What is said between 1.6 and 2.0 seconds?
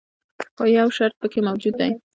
دی.